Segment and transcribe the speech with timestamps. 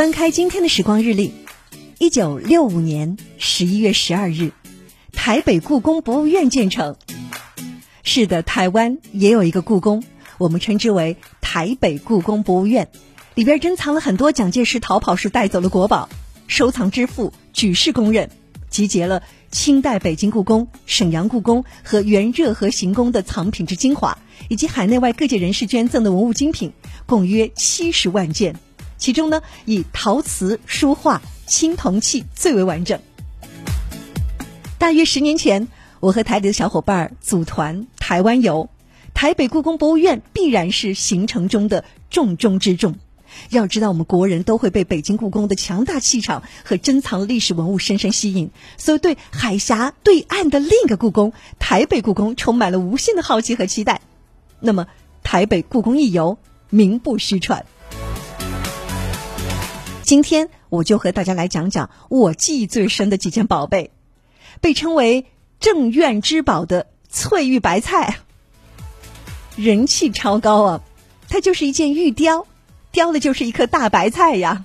[0.00, 1.30] 翻开今天的时光日历，
[1.98, 4.52] 一九六五年十一月十二日，
[5.12, 6.96] 台北故宫博物院建成。
[8.02, 10.02] 是的，台湾也有一个故宫，
[10.38, 12.88] 我们称之为台北故宫博物院，
[13.34, 16.08] 里边珍藏了很多蒋介石逃跑时带走的国宝，
[16.46, 18.30] 收藏之富举世公认，
[18.70, 24.16] 集结了清代北京故宫、沈阳故宫和原热河行宫的藏品之精华，
[24.48, 26.72] 以及海内外各界人士捐赠的文物精品，
[27.04, 28.56] 共约七十万件。
[29.00, 33.00] 其中呢，以陶瓷、书画、青铜器最为完整。
[34.78, 35.66] 大约十年前，
[35.98, 38.68] 我和台里的小伙伴组团台湾游，
[39.14, 42.94] 台北故宫博物院必然是行程中的重中之重。
[43.48, 54.02] 要知道，我们国人都会被北京故宫的强大气场和珍藏历史文物深深吸引，所以对海峡对岸的另一个故宫——台北故宫，充满了无限的好奇和期待。
[54.58, 54.88] 那么，
[55.22, 57.64] 台北故宫一游，名不虚传。
[60.10, 63.92] 今天我就和大家来讲讲我记忆最深的几件宝贝，
[64.60, 65.24] 被称为
[65.60, 68.18] 镇院之宝的翠玉白菜，
[69.54, 70.80] 人气超高啊！
[71.28, 72.48] 它就是一件玉雕，
[72.90, 74.64] 雕的就是一颗大白菜呀，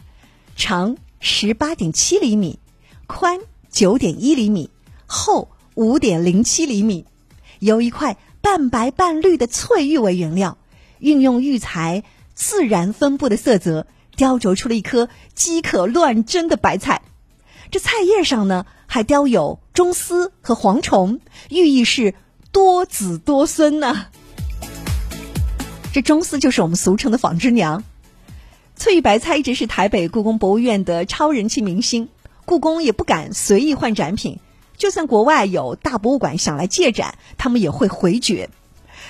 [0.55, 2.57] 长十八点七厘米，
[3.05, 4.71] 宽九点一厘米，
[5.05, 7.05] 厚五点零七厘米，
[7.59, 10.57] 由一块半白半绿的翠玉为原料，
[10.97, 13.85] 运用玉材自然分布的色泽。
[14.15, 17.01] 雕琢出了一颗饥渴乱真的白菜，
[17.71, 22.15] 这菜叶上呢还雕有螽斯和蝗虫，寓意是
[22.51, 24.07] 多子多孙呢。
[25.93, 27.83] 这螽斯就是我们俗称的纺织娘。
[28.75, 32.09] 翠玉白菜一直是台北故宫博物院的超人气明星，
[32.43, 34.39] 故宫也不敢随意换展品，
[34.75, 38.49] 就算国外有大博物馆想来借展，他们也会回绝。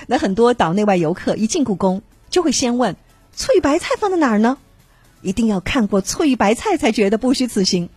[0.06, 2.96] 那很多岛内外游客一进故宫，就会先问：
[3.32, 4.58] 翠玉白菜放在哪儿呢？
[5.26, 7.88] 一定要看过翠玉白菜才觉得不虚此行。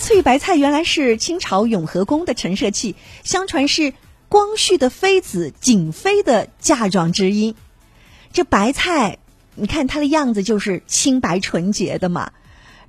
[0.00, 3.94] 翠白菜原来是清朝永和宫的陈设器，相传是
[4.28, 7.54] 光绪的妃子瑾妃的嫁妆之一。
[8.32, 9.18] 这白菜，
[9.54, 12.32] 你看它的样子就是清白纯洁的嘛。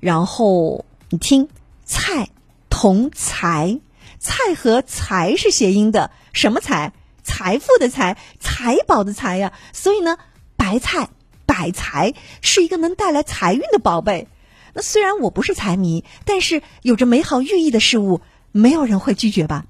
[0.00, 1.48] 然后你听，
[1.84, 2.30] 菜
[2.68, 3.78] 同财，
[4.18, 6.92] 菜和财是谐音的，什么财？
[7.22, 9.52] 财富的财，财宝的财呀。
[9.72, 10.18] 所以呢，
[10.56, 11.10] 白菜。
[11.46, 14.28] 百财是一个能带来财运的宝贝。
[14.72, 18.20] 那虽然我不是财迷，但是有着美好寓意的事物，
[18.52, 19.66] 没有人会拒绝吧？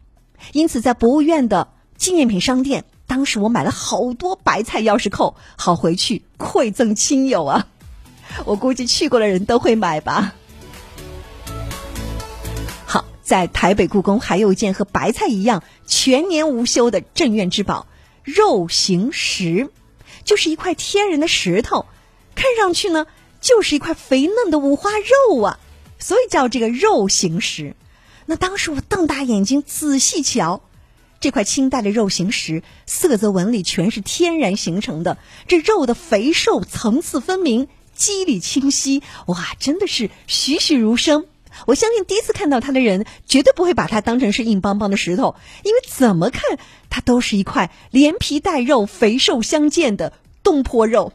[0.53, 7.67] 因此，在博物院的纪念品商店，当时我买了好多白菜钥匙扣，好回去馈赠亲友啊。
[8.45, 10.35] 我估计去过的人都会买吧。
[12.87, 17.87] 好，在台北故宫还有一件和白菜一样全年无休的镇院之宝——
[18.25, 19.71] 肉形石。
[20.25, 21.87] 就是一块天然的石头，
[22.35, 23.07] 看上去呢
[23.41, 24.91] 就是一块肥嫩的五花
[25.29, 25.59] 肉啊，
[25.99, 27.77] 所以叫这个肉形石。
[28.27, 30.63] 那当时我瞪大眼睛仔细瞧，
[31.21, 41.27] 这块清代的肉形石，色泽纹理全是天然形成的，这肉的肥瘦层次分明，肌理清晰，哇，真的是栩栩如生。
[41.67, 46.59] 我相信第一次看到它的人，绝对不会把它当成是硬邦邦的石头，因为怎么看
[46.91, 50.13] 它都是一块连皮带肉、肥瘦相间的
[50.43, 51.13] 东坡肉。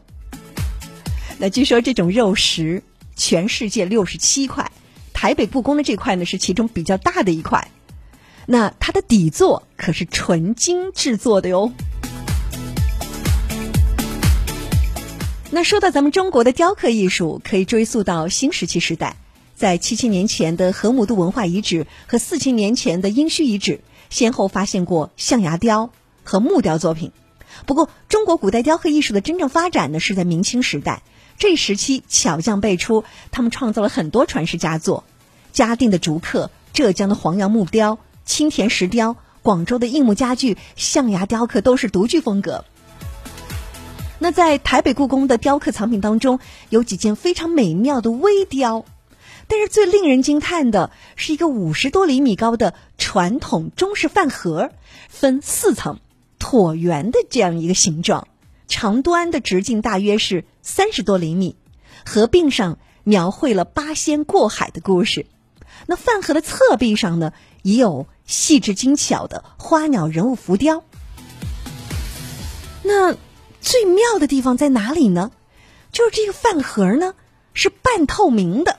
[1.38, 2.82] 那据说这种肉石，
[3.16, 4.70] 全世界六十七块，
[5.12, 7.70] 台北故宫的这块呢是其中比较大的一块。
[8.46, 11.72] 那它的底座可是纯金制作的哟。
[15.52, 19.16] 那说到咱们中国的雕刻艺术，可以追溯到新石器时代。
[19.60, 25.90] 在七千年前的河姆渡文化遗址和四千年前的殷墟遗址，先后发现过象牙雕
[26.24, 27.12] 和木雕作品。
[27.66, 31.02] 不过，中国古代雕刻艺术的真正发展呢，是在明清时代。
[31.36, 35.04] 这一时期巧匠辈出，他们创造了很多传世佳作：
[35.52, 42.64] 嘉定的竹刻、浙江的黄杨木雕、青田石雕、广州的硬木家具、象牙雕刻都是独具风格。
[44.18, 46.38] 那在台北故宫的雕刻藏品当中，
[46.70, 48.86] 有几件非常美妙的微雕。
[49.50, 54.70] 但是最令人惊叹的是一个五十多厘米高的传统中式饭盒，
[55.08, 55.98] 分四层，
[56.38, 58.28] 椭圆的这样一个形状，
[58.68, 61.56] 长端的直径大约是三十多厘米，
[62.06, 65.26] 合并上描绘了八仙过海的故事。
[65.86, 67.32] 那饭盒的侧壁上呢，
[67.62, 70.84] 也有细致精巧的花鸟人物浮雕。
[72.84, 73.16] 那
[73.60, 75.32] 最妙的地方在哪里呢？
[75.90, 77.14] 就是这个饭盒呢
[77.52, 78.78] 是半透明的。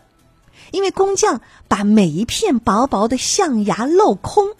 [0.71, 4.55] 因为工匠把每一片薄薄的象牙镂空，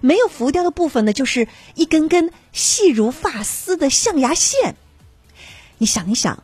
[0.00, 4.76] 没有浮雕的部分呢，就是一根根细如发丝的象牙线。
[5.78, 6.42] 你想一想，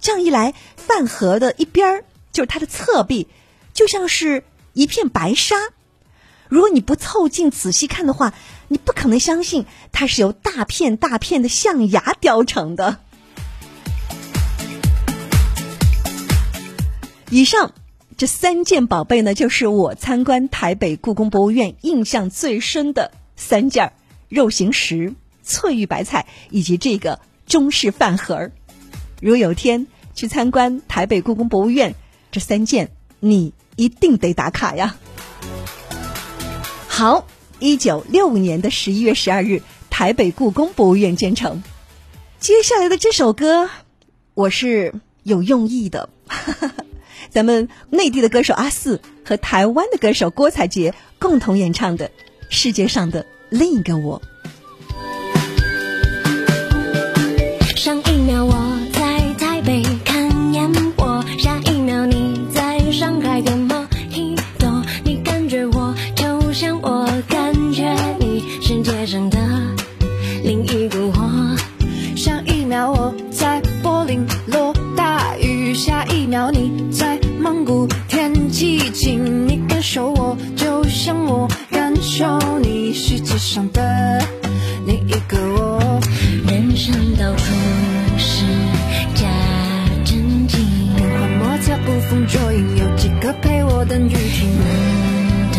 [0.00, 3.28] 这样一来，饭盒的一边儿就是它的侧壁，
[3.72, 5.56] 就像是一片白纱。
[6.48, 8.32] 如果你不凑近仔细看的话，
[8.68, 13.00] 你不可能相信它是由大片大片的象牙雕成的。
[17.28, 17.72] 以上
[18.16, 23.92] 这三件宝贝呢，就是我参观台北故宫博物院印象最深的三件
[24.30, 28.52] 肉形石、翠玉白菜以及这个中式饭盒儿
[29.20, 31.94] 如有天去参观台北故宫博物院，
[32.30, 32.90] 这三件
[33.20, 34.96] 你一定得打卡呀！
[36.88, 37.26] 好，
[37.58, 39.60] 一九六五年的十一月十二日，
[39.90, 41.62] 台北故宫博物院建成。
[42.40, 43.68] 接下来的这首歌，
[44.32, 46.08] 我是有用意的。
[46.26, 46.85] 哈哈哈
[47.36, 52.08] 咱们内地的歌手阿四和台湾的歌手郭采洁共同演唱的
[52.48, 54.18] 《世界上的另一个我》。
[83.46, 84.20] 上的
[84.86, 86.00] 另一个我。
[86.48, 87.44] 人生到处
[88.18, 88.44] 是
[89.14, 89.28] 假
[90.04, 90.66] 正经，
[90.96, 94.50] 变幻莫测，捕风捉影，有几个陪我等雨停？
[94.50, 95.58] 你的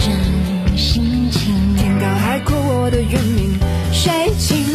[0.00, 3.56] 真心情，天高海阔，我的原名，
[3.92, 4.65] 谁倾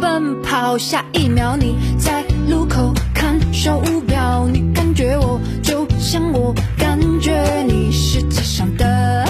[0.00, 9.26] 奔跑，下一秒你在路口看手表，你感觉我就像我感觉你，世界上的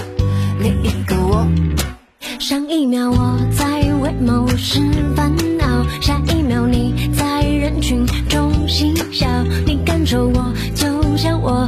[0.61, 1.47] 另一个我。
[2.39, 4.81] 上一秒我在为某事
[5.17, 9.27] 烦恼，下一秒你在人群中嬉笑，
[9.65, 11.67] 你感受我就像我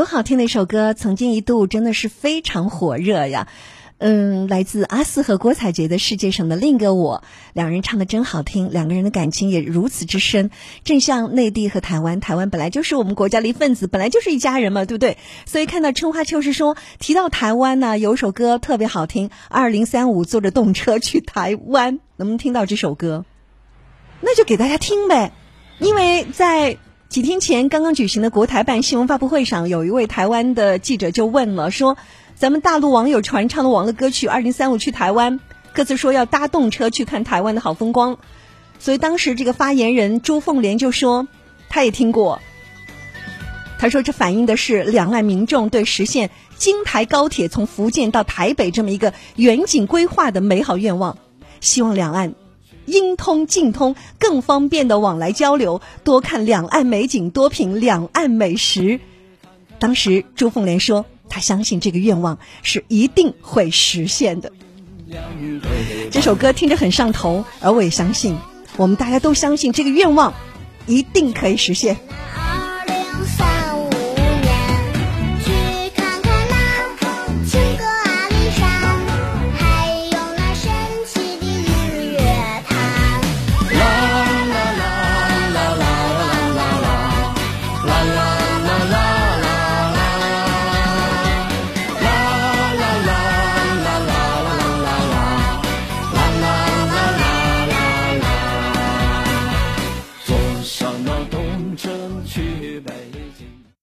[0.00, 3.48] 多好听的一首歌，曾经一度真的是非常火热呀。
[3.98, 10.50] 嗯，来自阿四和郭采洁的《世界上的另一个我》，两人唱的真好听，两个人的感情也如此之深。
[10.84, 15.18] 正像内地和台湾，台湾本来就是我们国家的一份子，本来就是一家人嘛，对不对？
[15.44, 23.26] 所以看到春花秋实说提到台湾呢，有首歌特别好听，《二零三五坐着动车去台湾》，能不能听到这首歌？
[24.22, 25.32] 那就给大家听呗。
[25.78, 26.78] 因为在
[27.10, 31.98] 几天前刚刚举行的国台办新闻发布会上，有一位台湾的记者就问了，说
[32.36, 35.40] 咱们大陆网友传唱的网络歌曲《二零三五去台湾》，
[35.72, 38.16] 各自说要搭动车去看台湾的好风光，
[38.78, 41.26] 所以当时这个发言人朱凤莲就说，
[41.68, 42.40] 他也听过。
[43.80, 51.18] 他说：“这反映的是两岸民众对实现京台高铁从福建到台北这么一个远景规划的美好愿望，
[51.60, 52.34] 希望两岸
[52.90, 59.00] 应通尽通，更方便的往来交流，多看两岸美景，多品两岸美食。”
[59.78, 64.52] 当时朱凤莲说：“她相信这个愿望是一定会实现的。”
[66.10, 68.36] 这首歌听着很上头，而我也相信，
[68.76, 70.34] 我们大家都相信这个愿望
[70.86, 71.96] 一定可以实现。